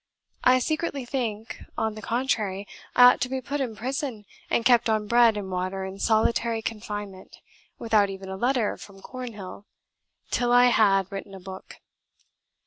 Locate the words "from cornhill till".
8.77-10.51